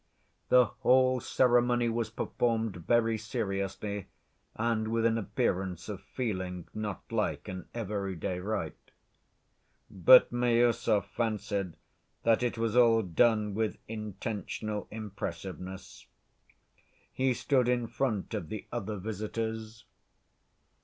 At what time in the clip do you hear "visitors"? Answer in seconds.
18.97-19.85